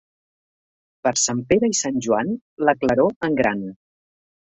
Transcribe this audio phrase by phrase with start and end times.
[1.07, 2.31] Per Sant Pere i Sant Joan,
[2.69, 3.63] la claror en gran.